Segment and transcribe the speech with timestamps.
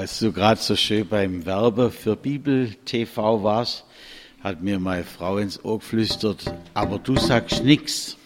[0.00, 3.84] Als du gerade so schön beim Werbe für Bibel TV warst,
[4.42, 8.16] hat mir meine Frau ins Ohr geflüstert, aber du sagst nichts.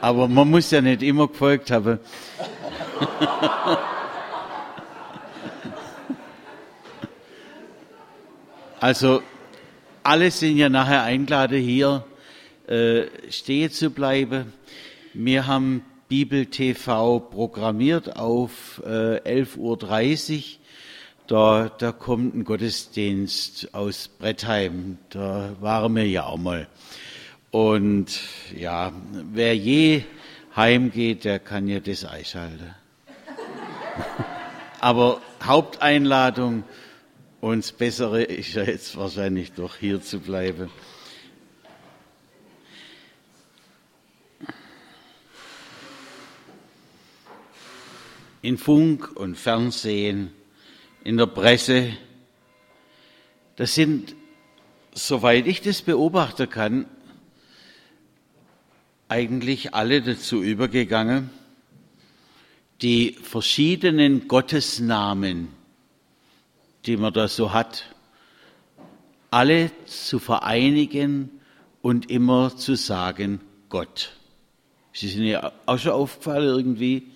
[0.00, 2.00] Aber man muss ja nicht immer gefolgt haben.
[8.80, 9.20] also,
[10.02, 12.06] alle sind ja nachher eingeladen, hier
[12.68, 14.54] äh, stehen zu bleiben.
[15.12, 20.44] Wir haben Bibel TV programmiert auf äh, 11.30 Uhr.
[21.26, 24.98] Da, da kommt ein Gottesdienst aus Brettheim.
[25.08, 26.68] Da waren wir ja auch mal.
[27.50, 28.20] Und
[28.54, 28.92] ja,
[29.32, 30.02] wer je
[30.54, 32.74] heimgeht, der kann ja das einschalten.
[34.80, 36.64] Aber Haupteinladung,
[37.40, 40.68] uns Bessere ist ja jetzt wahrscheinlich doch hier zu bleiben.
[48.42, 50.32] In Funk und Fernsehen,
[51.04, 51.96] in der Presse,
[53.56, 54.16] das sind,
[54.92, 56.86] soweit ich das beobachten kann,
[59.08, 61.30] eigentlich alle dazu übergegangen,
[62.80, 65.48] die verschiedenen Gottesnamen,
[66.86, 67.94] die man da so hat,
[69.30, 71.30] alle zu vereinigen
[71.80, 74.16] und immer zu sagen Gott.
[74.92, 77.11] Sie sind ja auch schon aufgefallen irgendwie.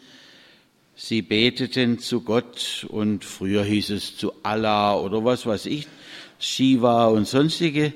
[0.99, 5.87] Sie beteten zu Gott und früher hieß es zu Allah oder was weiß ich,
[6.39, 7.93] Shiva und sonstige.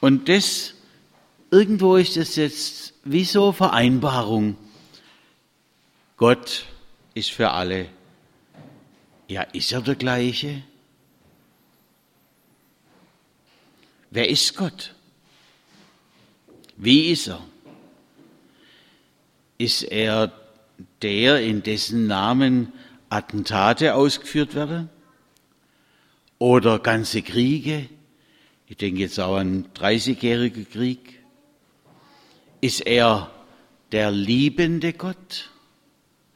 [0.00, 0.74] Und das,
[1.50, 4.58] irgendwo ist das jetzt wie so Vereinbarung.
[6.18, 6.66] Gott
[7.14, 7.86] ist für alle.
[9.26, 10.62] Ja, ist er der gleiche?
[14.10, 14.94] Wer ist Gott?
[16.76, 17.42] Wie ist er?
[19.56, 20.39] Ist er
[21.02, 22.72] der, in dessen Namen
[23.08, 24.88] Attentate ausgeführt werden?
[26.38, 27.88] Oder ganze Kriege?
[28.66, 31.20] Ich denke jetzt auch an 30-jährigen Krieg.
[32.60, 33.30] Ist er
[33.92, 35.50] der liebende Gott?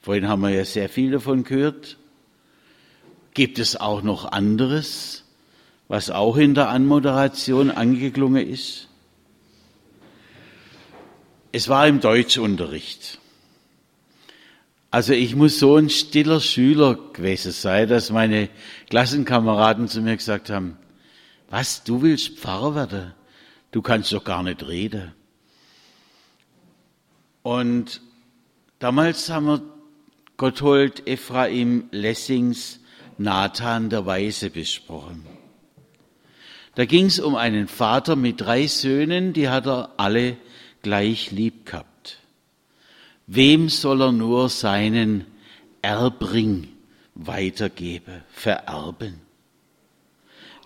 [0.01, 1.97] Vorhin haben wir ja sehr viel davon gehört.
[3.33, 5.25] Gibt es auch noch anderes,
[5.89, 8.89] was auch in der Anmoderation angeklungen ist?
[11.53, 13.21] Es war im Deutschunterricht.
[14.95, 18.49] Also ich muss so ein stiller Schüler gewesen sein, dass meine
[18.91, 20.79] Klassenkameraden zu mir gesagt haben,
[21.51, 23.13] was, du willst Pfarrer werden?
[23.73, 25.13] Du kannst doch gar nicht reden.
[27.43, 28.03] Und
[28.79, 29.63] damals haben wir
[30.37, 32.79] Gotthold Ephraim Lessings
[33.19, 35.27] Nathan der Weise besprochen.
[36.77, 40.37] Da ging es um einen Vater mit drei Söhnen, die hat er alle
[40.83, 41.94] gleich lieb gehabt.
[43.27, 45.27] Wem soll er nur seinen
[45.83, 46.69] Erbring
[47.15, 49.21] weitergeben, vererben?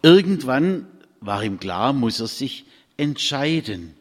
[0.03, 0.87] Irgendwann
[1.21, 2.65] war ihm klar, muss er sich
[2.97, 3.95] entscheiden.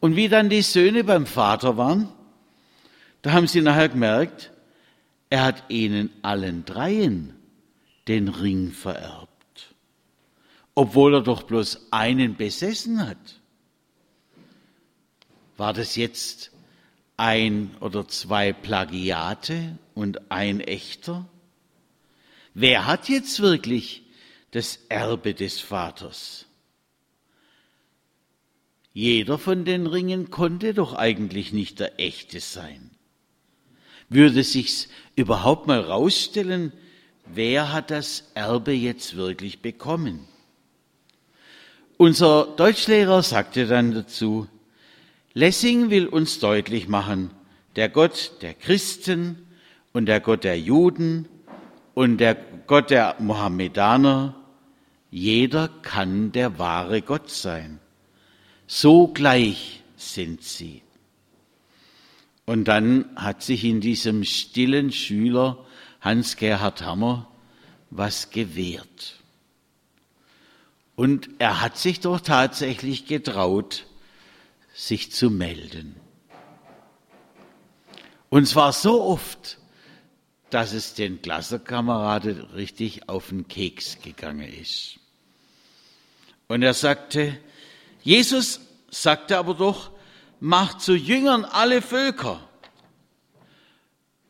[0.00, 2.08] Und wie dann die Söhne beim Vater waren,
[3.22, 4.50] da haben sie nachher gemerkt,
[5.30, 7.34] er hat ihnen allen dreien
[8.08, 9.74] den Ring vererbt,
[10.74, 13.40] obwohl er doch bloß einen besessen hat.
[15.56, 16.51] War das jetzt
[17.22, 21.28] ein oder zwei Plagiate und ein echter?
[22.52, 24.02] Wer hat jetzt wirklich
[24.50, 26.46] das Erbe des Vaters?
[28.92, 32.90] Jeder von den Ringen konnte doch eigentlich nicht der echte sein.
[34.08, 36.72] Würde sich's überhaupt mal rausstellen,
[37.24, 40.26] wer hat das Erbe jetzt wirklich bekommen?
[41.98, 44.48] Unser Deutschlehrer sagte dann dazu,
[45.34, 47.30] Lessing will uns deutlich machen,
[47.76, 49.46] der Gott der Christen
[49.92, 51.28] und der Gott der Juden
[51.94, 52.34] und der
[52.66, 54.34] Gott der Mohammedaner,
[55.10, 57.80] jeder kann der wahre Gott sein.
[58.66, 60.82] So gleich sind sie.
[62.44, 65.64] Und dann hat sich in diesem stillen Schüler
[66.00, 67.28] Hans-Gerhard Hammer
[67.90, 69.20] was gewehrt.
[70.96, 73.86] Und er hat sich doch tatsächlich getraut,
[74.74, 75.96] sich zu melden.
[78.28, 79.58] Und zwar so oft,
[80.50, 84.98] dass es den Klassenkameraden richtig auf den Keks gegangen ist.
[86.48, 87.38] Und er sagte,
[88.02, 88.60] Jesus
[88.90, 89.90] sagte aber doch,
[90.40, 92.40] macht zu Jüngern alle Völker.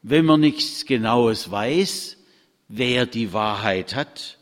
[0.03, 2.17] Wenn man nichts Genaues weiß,
[2.69, 4.39] wer die Wahrheit hat,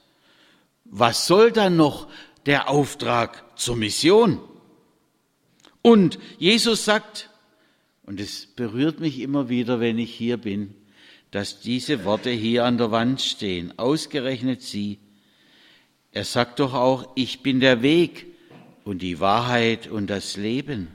[0.84, 2.08] was soll dann noch
[2.46, 4.40] der Auftrag zur Mission?
[5.82, 7.30] Und Jesus sagt,
[8.04, 10.74] und es berührt mich immer wieder, wenn ich hier bin,
[11.30, 14.98] dass diese Worte hier an der Wand stehen, ausgerechnet sie.
[16.12, 18.26] Er sagt doch auch, ich bin der Weg
[18.84, 20.88] und die Wahrheit und das Leben.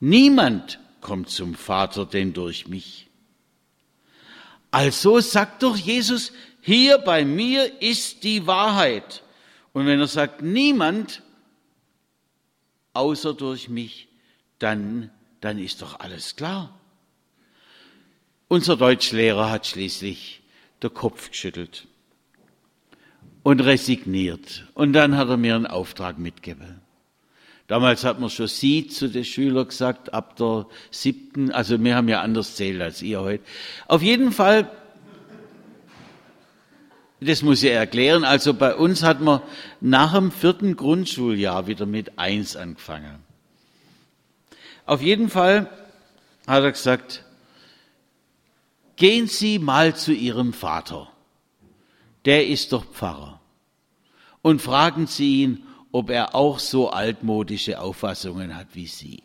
[0.00, 3.08] Niemand kommt zum Vater denn durch mich.
[4.70, 9.22] Also sagt doch Jesus, hier bei mir ist die Wahrheit.
[9.72, 11.22] Und wenn er sagt, niemand
[13.00, 14.08] außer durch mich,
[14.58, 15.10] dann,
[15.40, 16.78] dann ist doch alles klar.
[18.46, 20.42] Unser Deutschlehrer hat schließlich
[20.82, 21.86] der Kopf geschüttelt
[23.42, 24.66] und resigniert.
[24.74, 26.82] Und dann hat er mir einen Auftrag mitgegeben.
[27.68, 32.08] Damals hat man schon Sie zu den Schülern gesagt, ab der siebten, also wir haben
[32.08, 33.44] ja anders zählt als ihr heute.
[33.86, 34.70] Auf jeden Fall,
[37.20, 39.42] das muss ich erklären, also bei uns hat man
[39.80, 43.22] nach dem vierten Grundschuljahr wieder mit eins angefangen.
[44.86, 45.70] Auf jeden Fall
[46.46, 47.24] hat er gesagt,
[49.00, 51.08] Gehen Sie mal zu Ihrem Vater,
[52.26, 53.40] der ist doch Pfarrer,
[54.42, 59.22] und fragen Sie ihn, ob er auch so altmodische Auffassungen hat wie Sie.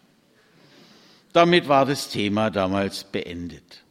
[1.33, 3.83] Damit war das Thema damals beendet.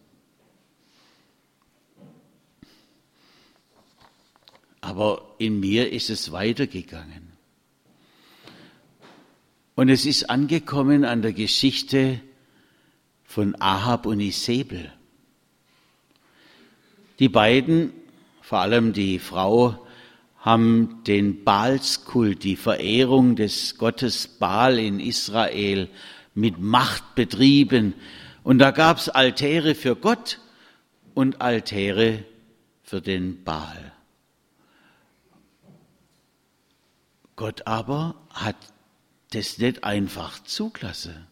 [4.94, 7.32] Aber in mir ist es weitergegangen.
[9.75, 12.20] Und es ist angekommen an der Geschichte
[13.25, 14.93] von Ahab und Isabel.
[17.19, 17.93] Die beiden,
[18.41, 19.85] vor allem die Frau,
[20.38, 25.88] haben den Baalskult, die Verehrung des Gottes Baal in Israel
[26.35, 27.94] mit Macht betrieben.
[28.44, 30.38] Und da gab es Altäre für Gott
[31.14, 32.23] und Altäre
[32.85, 33.94] für den Baal.
[37.37, 38.57] Gott aber hat
[39.33, 41.27] das nicht einfach zugelassen,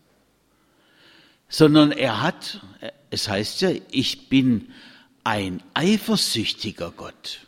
[1.48, 2.60] sondern er hat,
[3.10, 4.68] es heißt ja, ich bin
[5.24, 7.40] ein eifersüchtiger Gott.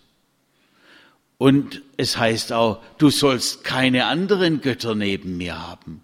[1.38, 6.02] Und es heißt auch, du sollst keine anderen Götter neben mir haben.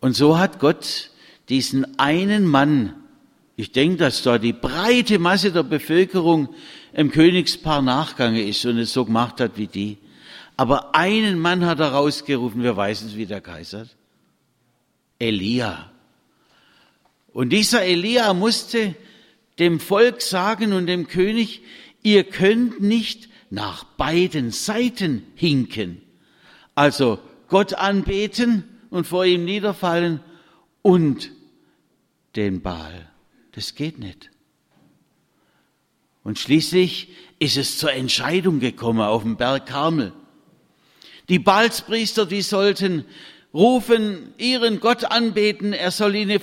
[0.00, 1.10] Und so hat Gott
[1.48, 2.94] diesen einen Mann,
[3.56, 6.54] ich denke, dass da die breite Masse der Bevölkerung
[6.92, 9.98] im Königspaar nachgegangen ist und es so gemacht hat wie die.
[10.56, 13.86] Aber einen Mann hat er rausgerufen, wir wissen es, wie der Kaiser.
[15.18, 15.90] Elia.
[17.32, 18.94] Und dieser Elia musste
[19.58, 21.62] dem Volk sagen und dem König,
[22.02, 26.02] ihr könnt nicht nach beiden Seiten hinken.
[26.74, 27.18] Also
[27.48, 30.20] Gott anbeten und vor ihm niederfallen
[30.82, 31.30] und
[32.36, 33.10] den Baal.
[33.52, 34.30] Das geht nicht.
[36.22, 40.12] Und schließlich ist es zur Entscheidung gekommen auf dem Berg Karmel.
[41.28, 43.04] Die Baalspriester, die sollten
[43.52, 46.40] rufen, ihren Gott anbeten, er soll ihnen,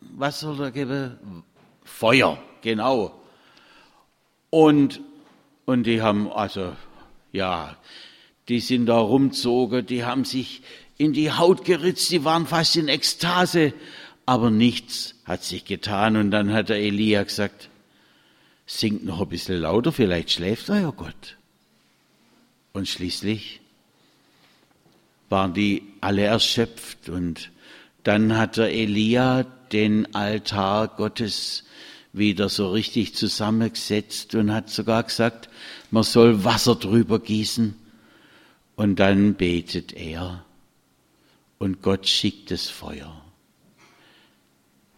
[0.00, 1.44] was soll er geben?
[1.84, 3.20] Feuer genau.
[4.50, 5.00] Und,
[5.64, 6.74] und die haben, also,
[7.32, 7.76] ja,
[8.48, 10.62] die sind da rumzogen, die haben sich
[10.96, 13.72] in die Haut geritzt, die waren fast in Ekstase,
[14.26, 16.16] aber nichts hat sich getan.
[16.16, 17.68] Und dann hat der Elia gesagt,
[18.66, 21.36] singt noch ein bisschen lauter, vielleicht schläft euer Gott.
[22.72, 23.60] Und schließlich
[25.28, 27.50] waren die alle erschöpft und
[28.02, 31.64] dann hat der Elia den Altar Gottes
[32.12, 35.48] wieder so richtig zusammengesetzt und hat sogar gesagt,
[35.90, 37.74] man soll Wasser drüber gießen.
[38.76, 40.44] Und dann betet er
[41.58, 43.20] und Gott schickt das Feuer.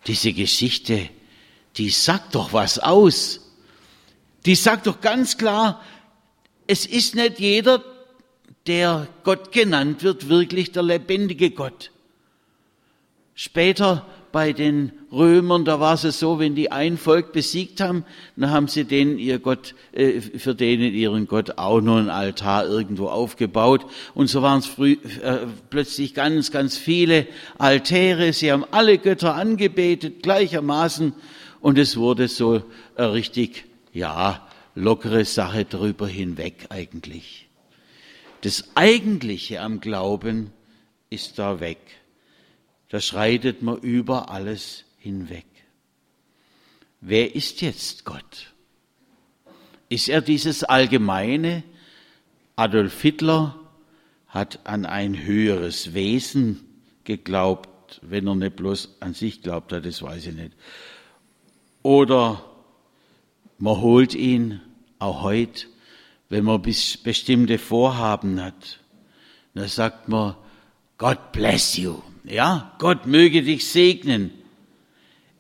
[0.07, 1.09] Diese Geschichte,
[1.77, 3.41] die sagt doch was aus.
[4.47, 5.83] Die sagt doch ganz klar,
[6.67, 7.85] es ist nicht jeder,
[8.67, 11.91] der Gott genannt wird, wirklich der lebendige Gott.
[13.35, 18.05] Später bei den Römern, da war es so, wenn die ein Volk besiegt haben,
[18.37, 22.67] dann haben sie denen ihr Gott, äh, für denen ihren Gott auch noch einen Altar
[22.67, 23.87] irgendwo aufgebaut.
[24.15, 28.33] Und so waren es früh, äh, plötzlich ganz, ganz viele Altäre.
[28.33, 31.15] Sie haben alle Götter angebetet, gleichermaßen.
[31.61, 32.63] Und es wurde so
[32.97, 37.46] äh, richtig, ja, lockere Sache drüber hinweg eigentlich.
[38.47, 40.53] Das Eigentliche am Glauben
[41.11, 41.79] ist da weg
[42.89, 45.47] da schreitet man über alles hinweg.
[47.01, 48.53] Wer ist jetzt Gott?
[49.89, 51.63] Ist er dieses allgemeine?
[52.57, 53.59] Adolf Hitler
[54.29, 56.65] hat an ein höheres Wesen
[57.05, 60.53] geglaubt, wenn er nicht bloß an sich glaubt hat, das weiß ich nicht.
[61.83, 62.45] Oder
[63.59, 64.61] man holt ihn
[64.99, 65.67] auch heute,
[66.29, 68.81] wenn man bestimmte Vorhaben hat.
[69.55, 70.35] Da sagt man,
[70.99, 71.97] God bless you.
[72.25, 74.31] Ja, Gott möge dich segnen.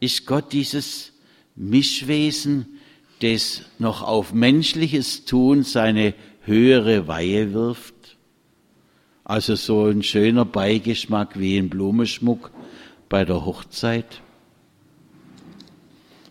[0.00, 1.12] Ist Gott dieses
[1.56, 2.78] Mischwesen,
[3.20, 7.94] das noch auf menschliches Tun seine höhere Weihe wirft?
[9.24, 12.52] Also so ein schöner Beigeschmack wie ein Blumenschmuck
[13.08, 14.20] bei der Hochzeit.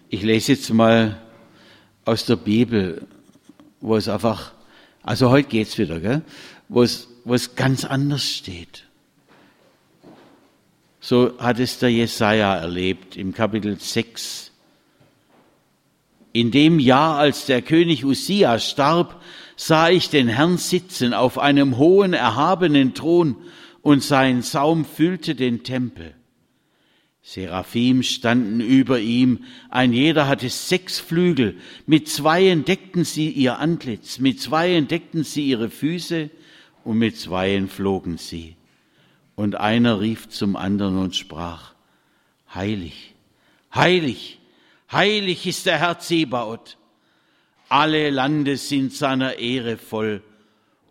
[0.10, 1.22] Ich lese jetzt mal
[2.06, 3.06] aus der Bibel,
[3.86, 4.52] wo es einfach,
[5.04, 6.24] also heute geht's wieder, gell?
[6.70, 8.84] Wo es, wo es ganz anders steht.
[11.00, 14.52] So hat es der Jesaja erlebt im Kapitel 6.
[16.34, 19.22] In dem Jahr, als der König Usia starb,
[19.56, 23.38] sah ich den Herrn sitzen auf einem hohen, erhabenen Thron
[23.84, 26.16] und sein Saum füllte den Tempel.
[27.28, 34.20] Seraphim standen über ihm, ein jeder hatte sechs Flügel, mit zweien deckten sie ihr Antlitz,
[34.20, 36.30] mit zweien deckten sie ihre Füße
[36.84, 38.56] und mit zweien flogen sie.
[39.34, 41.74] Und einer rief zum anderen und sprach,
[42.54, 43.16] Heilig,
[43.74, 44.40] heilig,
[44.92, 46.78] heilig ist der Herr Zebaoth.
[47.70, 50.22] Alle Lande sind seiner Ehre voll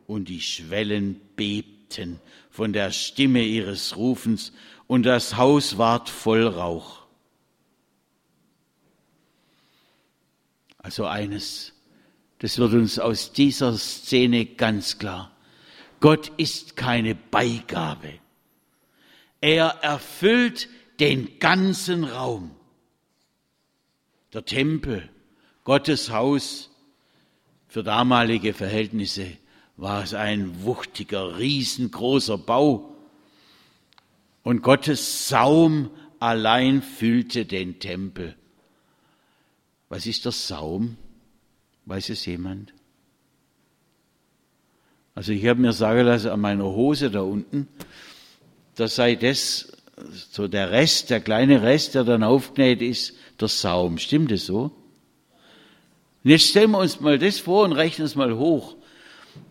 [0.08, 2.18] und die Schwellen bebten
[2.50, 4.52] von der Stimme ihres Rufens
[4.94, 7.02] und das Haus ward voll Rauch.
[10.78, 11.72] Also eines,
[12.38, 15.32] das wird uns aus dieser Szene ganz klar.
[15.98, 18.20] Gott ist keine Beigabe.
[19.40, 20.68] Er erfüllt
[21.00, 22.52] den ganzen Raum.
[24.32, 25.08] Der Tempel,
[25.64, 26.70] Gottes Haus,
[27.66, 29.26] für damalige Verhältnisse
[29.76, 32.93] war es ein wuchtiger, riesengroßer Bau
[34.44, 38.36] und Gottes Saum allein füllte den Tempel.
[39.88, 40.96] Was ist der Saum?
[41.86, 42.72] Weiß es jemand?
[45.14, 47.68] Also ich habe mir sagen lassen, an meiner Hose da unten,
[48.76, 49.72] da sei das,
[50.30, 53.98] so der Rest, der kleine Rest, der dann aufgenäht ist, der Saum.
[53.98, 54.72] Stimmt es so?
[56.22, 58.76] Und jetzt stellen wir uns mal das vor und rechnen es mal hoch.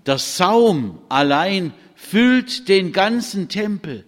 [0.05, 4.05] Der Saum allein füllt den ganzen Tempel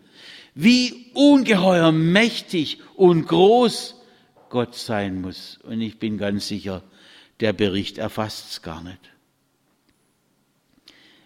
[0.55, 3.95] wie ungeheuer mächtig und groß
[4.49, 5.59] Gott sein muss.
[5.63, 6.81] Und ich bin ganz sicher,
[7.41, 8.99] der Bericht erfasst es gar nicht.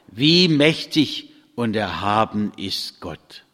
[0.08, 3.46] Wie mächtig und erhaben ist Gott.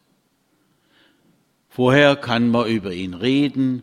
[1.68, 3.82] Vorher kann man über ihn reden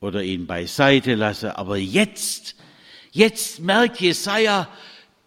[0.00, 2.54] oder ihn beiseite lassen, aber jetzt,
[3.12, 4.68] jetzt merkt Jesaja,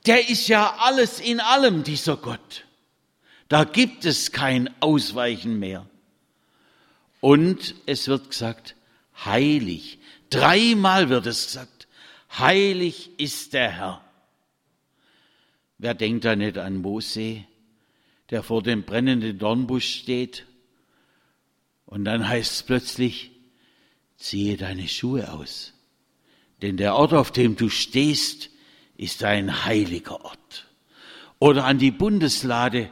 [0.06, 2.67] der ist ja alles in allem, dieser Gott.
[3.48, 5.88] Da gibt es kein Ausweichen mehr.
[7.22, 8.76] Und es wird gesagt,
[9.26, 10.00] heilig.
[10.30, 11.88] Dreimal wird es gesagt,
[12.38, 14.02] heilig ist der Herr.
[15.78, 17.46] Wer denkt da nicht an Mose,
[18.30, 20.46] der vor dem brennenden Dornbusch steht?
[21.86, 23.32] Und dann heißt es plötzlich,
[24.18, 25.74] ziehe deine Schuhe aus.
[26.62, 28.50] Denn der Ort, auf dem du stehst,
[28.98, 30.68] ist ein heiliger Ort.
[31.40, 32.90] Oder an die Bundeslade,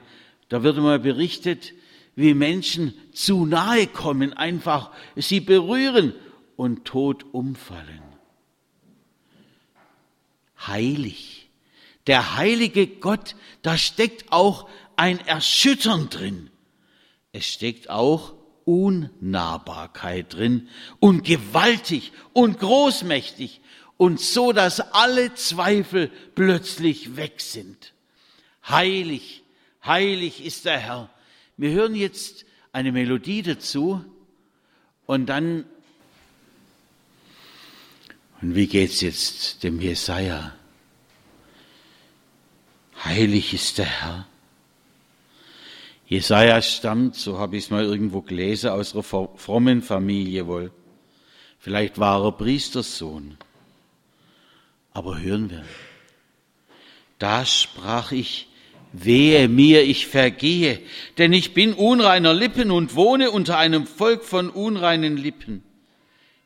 [0.55, 1.73] da wird mal berichtet,
[2.15, 6.13] wie Menschen zu nahe kommen, einfach sie berühren
[6.55, 8.03] und tot umfallen.
[10.65, 11.49] Heilig.
[12.07, 16.49] Der heilige Gott, da steckt auch ein Erschüttern drin.
[17.33, 18.33] Es steckt auch
[18.63, 20.69] Unnahbarkeit drin
[21.01, 23.59] und gewaltig und großmächtig
[23.97, 27.93] und so, dass alle Zweifel plötzlich weg sind.
[28.65, 29.41] Heilig,
[29.85, 31.09] heilig ist der Herr.
[31.57, 34.03] Wir hören jetzt eine Melodie dazu
[35.05, 35.65] und dann,
[38.41, 40.53] und wie geht's jetzt dem Jesaja?
[43.03, 44.27] Heilig ist der Herr.
[46.07, 50.71] Jesaja stammt, so habe ich es mal irgendwo gelesen, aus einer frommen Familie wohl.
[51.59, 53.37] Vielleicht war er Priesterssohn.
[54.93, 55.65] Aber hören wir.
[57.17, 58.47] Da sprach ich,
[58.97, 60.79] Wehe mir, ich vergehe,
[61.17, 65.63] denn ich bin unreiner Lippen und wohne unter einem Volk von unreinen Lippen.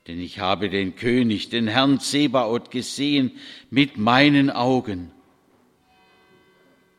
[0.08, 3.34] Denn ich habe den König, den Herrn Zebaoth gesehen
[3.70, 5.12] mit meinen Augen.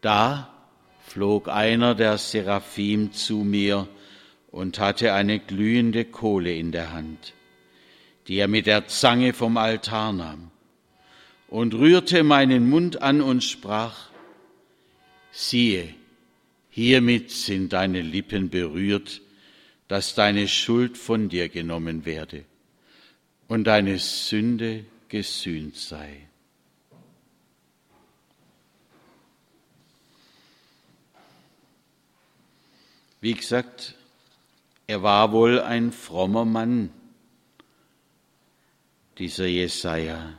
[0.03, 0.55] Da
[1.01, 3.89] flog einer der Seraphim zu mir
[4.53, 7.35] und hatte eine glühende Kohle in der Hand,
[8.29, 10.53] die er mit der Zange vom Altar nahm,
[11.49, 14.10] und rührte meinen Mund an und sprach,
[15.33, 15.95] siehe,
[16.71, 19.21] hiermit sind deine Lippen berührt,
[19.89, 22.45] dass deine Schuld von dir genommen werde
[23.49, 26.29] und deine Sünde gesühnt sei.
[33.21, 33.95] Wie gesagt,
[34.87, 36.91] er war wohl ein frommer Mann,
[39.19, 40.33] dieser Jesaja.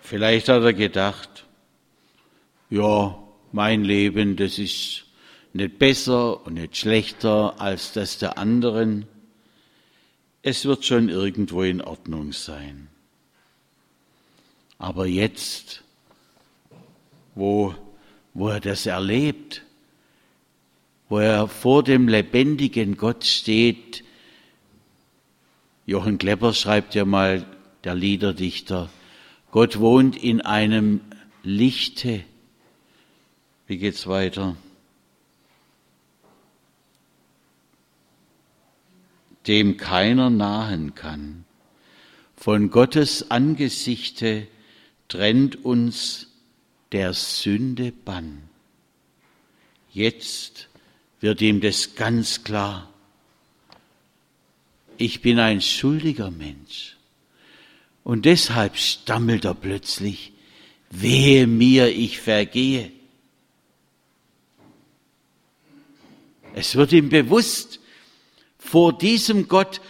[0.00, 1.46] Vielleicht hat er gedacht,
[2.70, 3.18] ja,
[3.52, 5.04] mein Leben, das ist
[5.52, 9.06] nicht besser und nicht schlechter als das der anderen.
[10.42, 12.88] Es wird schon irgendwo in Ordnung sein.
[14.78, 15.82] Aber jetzt,
[17.34, 17.74] wo,
[18.32, 19.62] wo er das erlebt,
[21.08, 24.04] wo er vor dem lebendigen Gott steht,
[25.86, 27.44] Jochen Klepper schreibt ja mal,
[27.82, 28.88] der Liederdichter,
[29.50, 31.00] Gott wohnt in einem
[31.42, 32.22] Lichte.
[33.70, 34.56] Wie geht's weiter?
[39.46, 41.44] Dem keiner nahen kann.
[42.36, 44.48] Von Gottes Angesichte
[45.06, 46.32] trennt uns
[46.90, 48.42] der Sünde Bann.
[49.92, 50.68] Jetzt
[51.20, 52.92] wird ihm das ganz klar.
[54.96, 56.96] Ich bin ein schuldiger Mensch.
[58.02, 60.32] Und deshalb stammelt er plötzlich,
[60.90, 62.90] wehe mir, ich vergehe.
[66.60, 67.80] Es wird ihm bewusst,
[68.58, 69.80] vor diesem Gott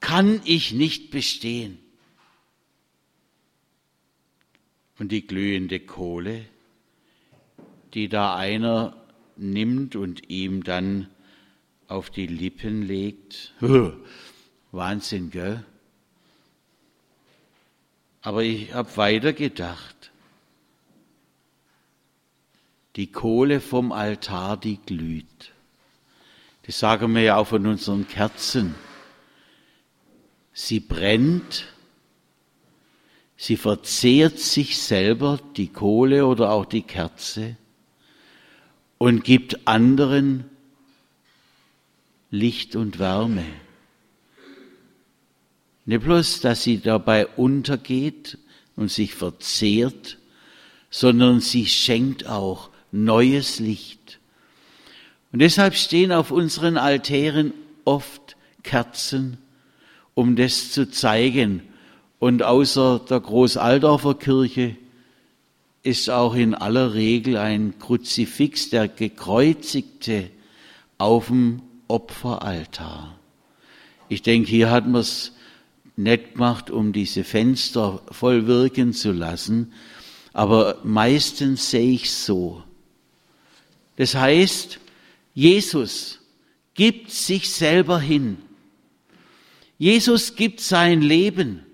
[0.00, 1.78] kann ich nicht bestehen.
[4.98, 6.46] Und die glühende Kohle,
[7.92, 8.96] die da einer
[9.36, 11.10] nimmt und ihm dann
[11.88, 13.52] auf die Lippen legt.
[14.72, 15.62] Wahnsinn, gell?
[18.22, 20.10] Aber ich habe weiter gedacht.
[22.96, 25.53] Die Kohle vom Altar, die glüht.
[26.66, 28.74] Das sagen wir ja auch von unseren Kerzen.
[30.52, 31.66] Sie brennt,
[33.36, 37.56] sie verzehrt sich selber, die Kohle oder auch die Kerze,
[38.98, 40.48] und gibt anderen
[42.30, 43.44] Licht und Wärme.
[45.84, 48.38] Nicht bloß, dass sie dabei untergeht
[48.76, 50.18] und sich verzehrt,
[50.88, 54.18] sondern sie schenkt auch neues Licht.
[55.34, 59.38] Und deshalb stehen auf unseren Altären oft Kerzen,
[60.14, 61.62] um das zu zeigen.
[62.20, 64.76] Und außer der Großaldorfer Kirche
[65.82, 70.30] ist auch in aller Regel ein Kruzifix, der Gekreuzigte,
[70.98, 73.18] auf dem Opferaltar.
[74.08, 75.32] Ich denke, hier hat man es
[75.96, 79.72] nett gemacht, um diese Fenster voll wirken zu lassen,
[80.32, 82.62] aber meistens sehe ich so.
[83.96, 84.78] Das heißt,
[85.34, 86.20] Jesus
[86.74, 88.38] gibt sich selber hin.
[89.76, 91.66] Jesus gibt sein Leben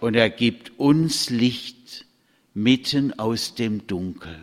[0.00, 2.06] und er gibt uns Licht
[2.54, 4.36] mitten aus dem Dunkel.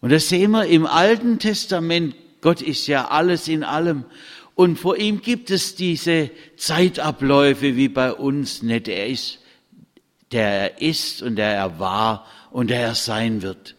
[0.00, 2.16] Und das sehen wir im Alten Testament.
[2.40, 4.04] Gott ist ja alles in allem.
[4.54, 8.88] Und vor ihm gibt es diese Zeitabläufe wie bei uns nicht.
[8.88, 9.38] Er ist,
[10.32, 13.76] der er ist und der er war und der er sein wird.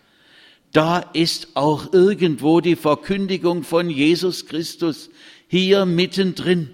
[0.71, 5.09] Da ist auch irgendwo die Verkündigung von Jesus Christus
[5.47, 6.73] hier mittendrin.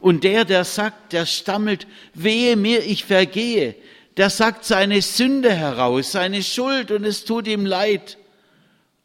[0.00, 3.74] Und der, der sagt, der stammelt, wehe mir, ich vergehe,
[4.16, 8.18] der sagt seine Sünde heraus, seine Schuld und es tut ihm leid.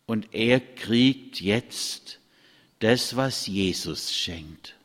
[0.06, 2.20] Und er kriegt jetzt
[2.80, 4.76] das, was Jesus schenkt.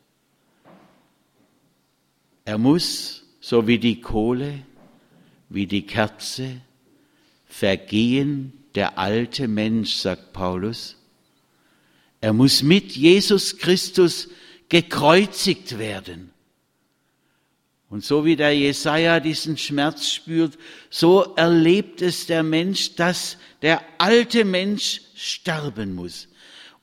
[2.45, 4.59] Er muss, so wie die Kohle,
[5.49, 6.61] wie die Kerze,
[7.47, 10.95] vergehen, der alte Mensch, sagt Paulus.
[12.21, 14.29] Er muss mit Jesus Christus
[14.69, 16.31] gekreuzigt werden.
[17.89, 20.57] Und so wie der Jesaja diesen Schmerz spürt,
[20.89, 26.29] so erlebt es der Mensch, dass der alte Mensch sterben muss.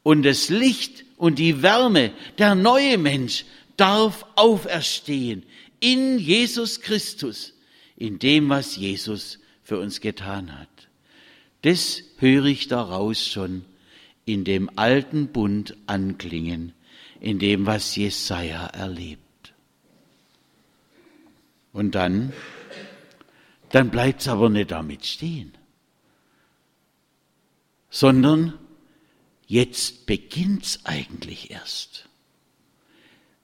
[0.03, 3.47] Und das Licht und die Wärme, der neue Mensch
[3.79, 5.45] darf auferstehen
[5.81, 7.55] in Jesus Christus,
[7.97, 10.69] in dem, was Jesus für uns getan hat.
[11.63, 13.65] Das höre ich daraus schon
[14.25, 16.73] in dem alten Bund anklingen,
[17.21, 19.55] in dem, was Jesaja erlebt.
[21.73, 22.33] Und dann,
[23.71, 25.53] dann bleibt es aber nicht damit stehen,
[27.91, 28.59] sondern
[29.49, 32.07] Jetzt beginnt's eigentlich erst.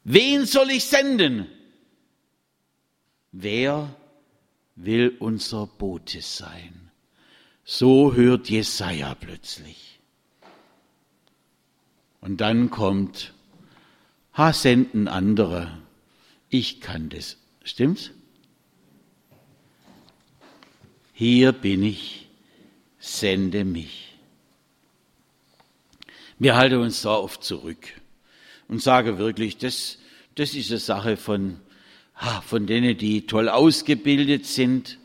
[0.05, 1.49] Wen soll ich senden?
[3.33, 3.97] Wer
[4.77, 6.84] will unser Bote sein?
[7.65, 9.99] So hört Jesaja plötzlich.
[12.21, 13.33] Und dann kommt,
[14.35, 15.79] ha, senden andere.
[16.51, 17.39] Ich kann das.
[17.63, 18.11] Stimmt's?
[21.15, 22.29] Hier bin ich,
[22.99, 24.15] sende mich.
[26.39, 27.89] Wir halten uns da oft zurück
[28.69, 29.99] und sagen wirklich, das,
[30.35, 31.61] das ist eine Sache von,
[32.47, 34.99] von denen, die toll ausgebildet sind,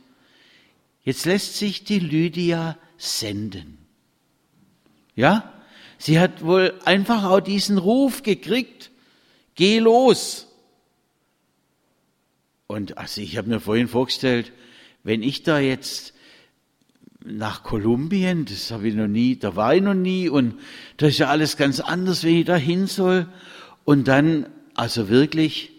[1.04, 3.78] Jetzt lässt sich die Lydia senden.
[5.16, 5.54] Ja?
[5.98, 8.92] Sie hat wohl einfach auch diesen Ruf gekriegt.
[9.56, 10.48] Geh los.
[12.68, 14.54] Und also ich habe mir vorhin vorgestellt,
[15.04, 16.14] wenn ich da jetzt
[17.26, 20.60] nach Kolumbien, das habe ich noch nie, da war ich noch nie und
[20.98, 23.28] da ist ja alles ganz anders, wenn ich da hin soll.
[23.84, 25.72] Und dann, also wirklich,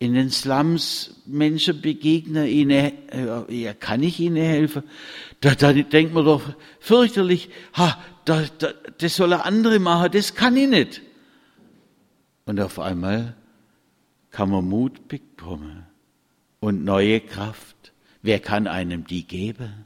[0.00, 4.82] in den Slums Menschen begegnen, ihnen, äh, ja, kann ich ihnen helfen?
[5.40, 6.42] Da, da denkt man doch
[6.80, 11.02] fürchterlich, ha, da, da, das soll er andere machen, das kann ich nicht.
[12.46, 13.36] Und auf einmal
[14.30, 15.86] kann man Mut bekommen
[16.60, 17.92] und neue Kraft.
[18.22, 19.84] Wer kann einem die geben?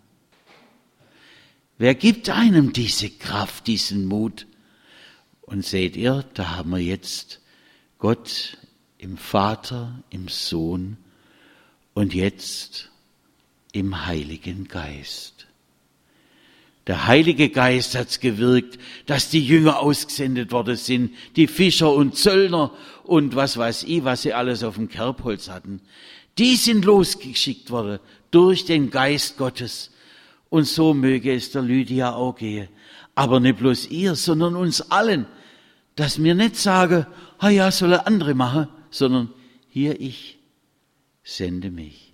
[1.77, 4.47] Wer gibt einem diese Kraft, diesen Mut?
[5.41, 7.41] Und seht ihr, da haben wir jetzt
[7.99, 8.59] Gott
[9.05, 10.97] im Vater, im Sohn
[11.93, 12.91] und jetzt
[13.73, 15.47] im Heiligen Geist.
[16.87, 22.73] Der Heilige Geist hat's gewirkt, dass die Jünger ausgesendet worden sind, die Fischer und Zöllner
[23.05, 25.83] und was weiß ich, was sie alles auf dem Kerbholz hatten.
[26.39, 29.91] Die sind losgeschickt worden durch den Geist Gottes.
[30.49, 32.69] Und so möge es der Lydia auch gehen.
[33.15, 35.27] Aber nicht bloß ihr, sondern uns allen,
[35.95, 37.07] dass wir nicht sagen,
[37.39, 39.31] ah ja, soll er andere machen, sondern
[39.69, 40.39] hier ich
[41.25, 42.13] sende mich.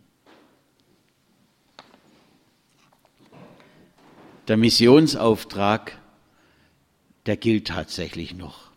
[4.48, 5.98] Der Missionsauftrag,
[7.26, 8.70] der gilt tatsächlich noch.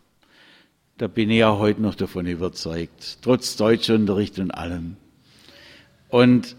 [0.98, 4.96] Da bin ich ja heute noch davon überzeugt, trotz Deutschunterricht und allem.
[6.08, 6.56] Und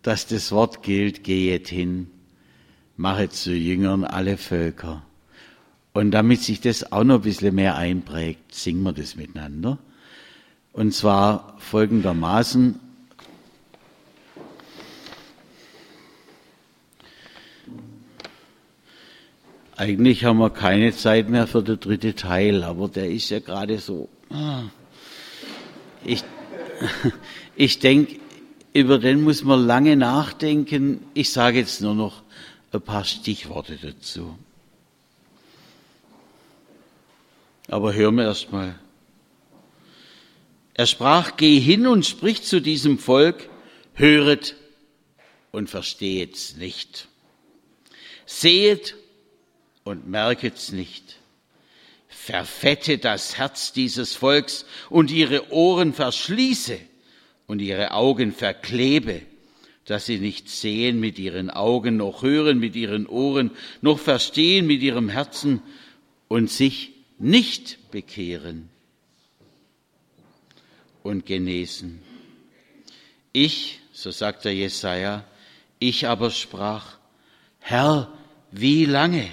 [0.00, 2.10] dass das Wort gilt, gehet hin,
[2.96, 5.04] machet zu Jüngern alle Völker.
[5.92, 9.78] Und damit sich das auch noch ein bisschen mehr einprägt, singen wir das miteinander.
[10.74, 12.80] Und zwar folgendermaßen.
[19.76, 23.78] Eigentlich haben wir keine Zeit mehr für den dritten Teil, aber der ist ja gerade
[23.78, 24.08] so.
[26.04, 26.24] Ich,
[27.56, 28.16] ich denke,
[28.72, 31.00] über den muss man lange nachdenken.
[31.14, 32.22] Ich sage jetzt nur noch
[32.72, 34.36] ein paar Stichworte dazu.
[37.68, 38.74] Aber hören wir erst mal.
[40.74, 43.48] Er sprach, geh hin und sprich zu diesem Volk,
[43.94, 44.56] höret
[45.52, 47.06] und verstehet's nicht.
[48.26, 48.96] Sehet
[49.84, 51.20] und merket's nicht.
[52.08, 56.78] Verfette das Herz dieses Volks und ihre Ohren verschließe
[57.46, 59.22] und ihre Augen verklebe,
[59.84, 64.82] dass sie nicht sehen mit ihren Augen, noch hören mit ihren Ohren, noch verstehen mit
[64.82, 65.62] ihrem Herzen
[66.26, 68.70] und sich nicht bekehren
[71.04, 72.02] und genesen.
[73.32, 75.22] Ich, so sagt der Jesaja,
[75.78, 76.96] ich aber sprach,
[77.60, 78.12] Herr,
[78.50, 79.28] wie lange?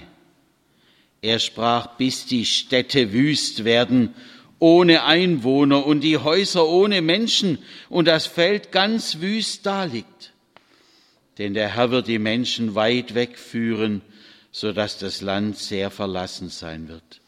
[1.22, 4.14] Er sprach, bis die Städte wüst werden,
[4.60, 7.58] ohne Einwohner und die Häuser ohne Menschen
[7.90, 10.34] und das Feld ganz wüst daliegt.
[11.38, 14.02] Denn der Herr wird die Menschen weit wegführen,
[14.52, 17.22] so dass das Land sehr verlassen sein wird.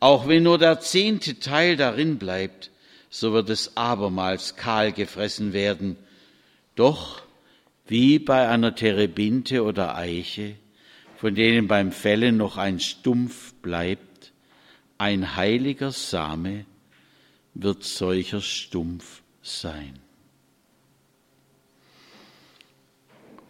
[0.00, 2.70] Auch wenn nur der zehnte Teil darin bleibt,
[3.10, 5.96] so wird es abermals kahl gefressen werden.
[6.76, 7.22] Doch
[7.86, 10.54] wie bei einer Terebinte oder Eiche,
[11.16, 14.32] von denen beim Fällen noch ein Stumpf bleibt,
[14.96, 16.64] ein heiliger Same
[17.54, 19.98] wird solcher Stumpf sein.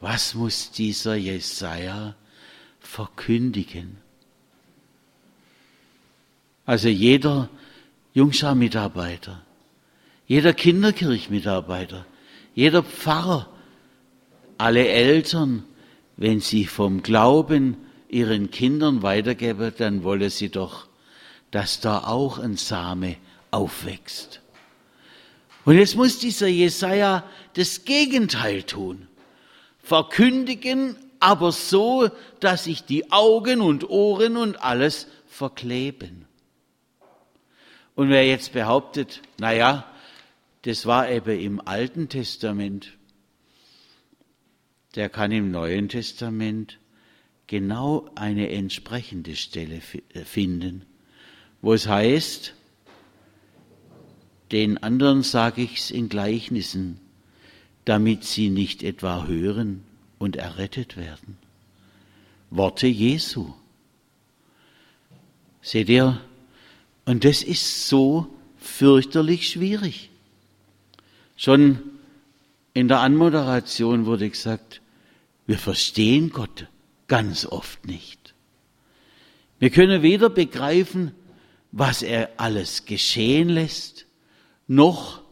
[0.01, 2.15] Was muss dieser Jesaja
[2.81, 3.99] verkündigen?
[6.65, 7.51] Also jeder
[8.15, 9.45] Jungschar-Mitarbeiter,
[10.31, 12.07] jeder Kinderkirchmitarbeiter,
[12.55, 13.49] jeder Pfarrer,
[14.59, 15.65] alle Eltern,
[16.17, 17.77] wenn sie vom Glauben
[18.09, 20.87] ihren Kindern weitergeben, dann wolle sie doch,
[21.51, 23.17] dass da auch ein Same
[23.51, 24.41] aufwächst.
[25.65, 29.09] Und jetzt muss dieser Jesaja das Gegenteil tun.
[29.83, 36.25] Verkündigen, aber so, dass sich die Augen und Ohren und alles verkleben.
[37.97, 39.90] Und wer jetzt behauptet, na ja,
[40.63, 42.99] das war eben im Alten Testament,
[44.95, 46.79] der kann im Neuen Testament
[47.47, 49.81] genau eine entsprechende Stelle
[50.15, 50.85] äh, finden,
[51.63, 52.55] wo es heißt,
[54.53, 57.01] den anderen sage ich's in Gleichnissen,
[57.85, 59.85] damit sie nicht etwa hören
[60.19, 61.39] und errettet werden.
[62.51, 63.55] Worte Jesu.
[65.63, 66.21] Seht ihr,
[67.05, 68.27] und das ist so
[68.59, 70.10] fürchterlich schwierig.
[71.41, 71.79] Schon
[72.75, 74.83] in der Anmoderation wurde gesagt,
[75.47, 76.67] Wir verstehen Gott
[77.09, 78.35] ganz oft nicht.
[79.59, 81.13] Wir können weder begreifen,
[81.73, 84.05] was er alles geschehen lässt,
[84.69, 85.23] noch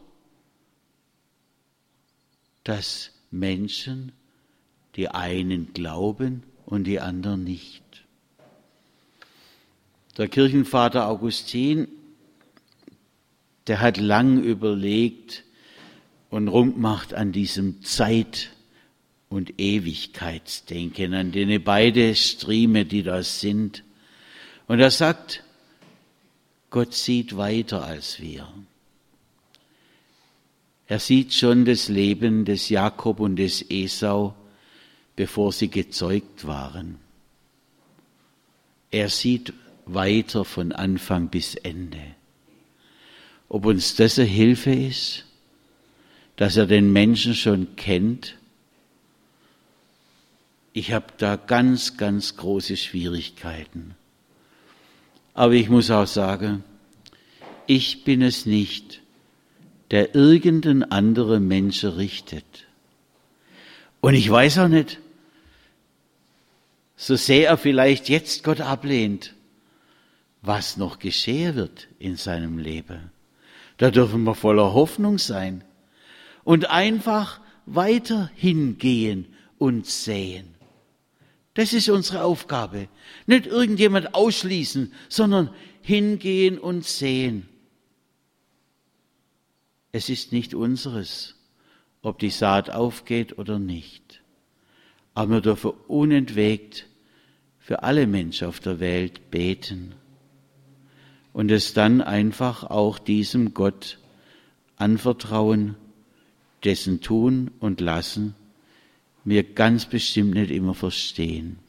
[2.63, 4.11] dass Menschen,
[4.95, 7.83] die einen glauben und die anderen nicht.
[10.17, 11.87] Der Kirchenvater Augustin,
[13.67, 15.43] der hat lang überlegt
[16.29, 18.51] und rumgemacht an diesem Zeit-
[19.29, 23.83] und Ewigkeitsdenken, an denen beide Strime, die da sind.
[24.67, 25.43] Und er sagt,
[26.69, 28.47] Gott sieht weiter als wir.
[30.87, 34.35] Er sieht schon das Leben des Jakob und des Esau,
[35.15, 36.97] bevor sie gezeugt waren.
[38.89, 39.53] Er sieht
[39.85, 42.01] weiter von Anfang bis Ende.
[43.49, 45.25] Ob uns das eine Hilfe ist,
[46.39, 48.37] dass er den Menschen schon kennt,
[50.71, 53.93] ich habe da ganz, ganz große Schwierigkeiten.
[55.33, 56.63] Aber ich muss auch sagen,
[57.67, 59.01] ich bin es nicht,
[59.91, 62.45] der irgendein anderer Mensch richtet.
[63.99, 64.97] Und ich weiß auch nicht,
[66.95, 69.33] so sehr er vielleicht jetzt Gott ablehnt,
[70.41, 73.11] was noch geschehen wird in seinem Leben.
[73.75, 75.65] Da dürfen wir voller Hoffnung sein
[76.49, 79.27] und einfach weiter hingehen
[79.59, 80.55] und sehen.
[81.53, 82.87] Das ist unsere Aufgabe.
[83.27, 85.51] Nicht irgendjemand ausschließen, sondern
[85.83, 87.47] hingehen und sehen.
[89.91, 91.35] Es ist nicht unseres,
[92.01, 94.23] ob die Saat aufgeht oder nicht.
[95.13, 96.87] Aber wir dürfen unentwegt
[97.59, 99.93] für alle Menschen auf der Welt beten
[101.31, 103.99] und es dann einfach auch diesem Gott
[104.77, 105.75] anvertrauen,
[106.63, 108.35] dessen Tun und Lassen
[109.25, 111.59] wir ganz bestimmt nicht immer verstehen.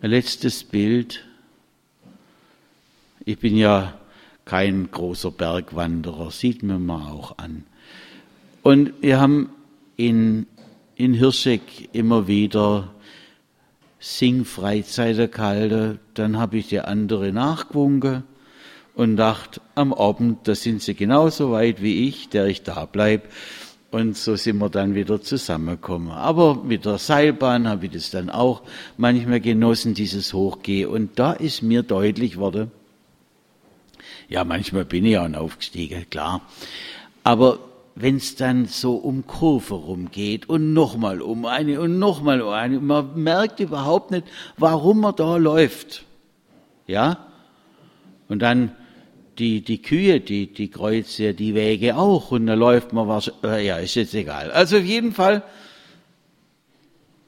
[0.00, 1.24] Ein letztes Bild.
[3.24, 3.98] Ich bin ja
[4.44, 7.64] kein großer Bergwanderer, sieht mir mal auch an.
[8.62, 9.50] Und wir haben
[9.96, 10.46] in,
[10.96, 12.92] in Hirschek immer wieder
[14.00, 15.98] Singfreizeiten gehalten.
[16.14, 18.24] Dann habe ich die andere nachgewunken
[18.96, 23.30] und dachte, am Abend, da sind sie genauso weit wie ich, der ich da bleib.
[23.90, 26.10] Und so sind wir dann wieder zusammengekommen.
[26.10, 28.62] Aber mit der Seilbahn habe ich das dann auch
[28.96, 30.88] manchmal genossen, dieses Hochgehen.
[30.88, 32.72] Und da ist mir deutlich worden,
[34.28, 36.40] ja, manchmal bin ich auch aufgestiegen, klar.
[37.22, 37.58] Aber
[37.94, 42.80] wenn es dann so um Kurve rumgeht und nochmal um eine und nochmal um eine,
[42.80, 46.04] man merkt überhaupt nicht, warum man da läuft.
[46.86, 47.26] Ja?
[48.28, 48.72] Und dann
[49.38, 53.30] die, die Kühe, die, die kreuzen ja die Wege auch und da läuft man was,
[53.42, 54.50] äh, ja, ist jetzt egal.
[54.50, 55.42] Also auf jeden Fall,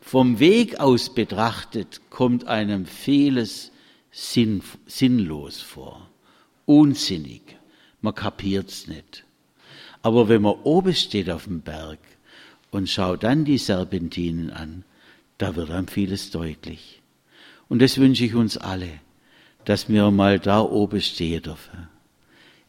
[0.01, 3.73] vom Weg aus betrachtet, kommt einem vieles
[4.11, 6.09] sinn, sinnlos vor
[6.69, 7.57] unsinnig.
[8.03, 9.25] Man kapiert's nicht.
[10.03, 11.99] Aber wenn man oben steht auf dem Berg
[12.71, 14.85] und schaut dann die Serpentinen an,
[15.39, 17.01] da wird einem vieles deutlich.
[17.69, 19.01] Und das wünsche ich uns alle,
[19.65, 21.89] dass wir mal da oben stehen dürfen,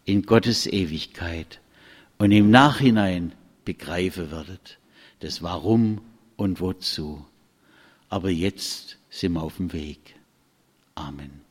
[0.09, 1.61] in Gottes Ewigkeit
[2.17, 4.79] und im Nachhinein begreifen werdet,
[5.19, 6.01] das Warum
[6.35, 7.23] und Wozu.
[8.09, 10.15] Aber jetzt sind wir auf dem Weg.
[10.95, 11.48] Amen.